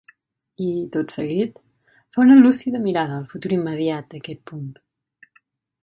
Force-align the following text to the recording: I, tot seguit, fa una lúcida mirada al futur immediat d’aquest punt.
I, 0.67 0.69
tot 0.95 1.13
seguit, 1.15 1.59
fa 2.17 2.21
una 2.25 2.39
lúcida 2.41 2.83
mirada 2.87 3.21
al 3.21 3.31
futur 3.35 3.55
immediat 3.61 4.13
d’aquest 4.15 4.47
punt. 4.53 4.69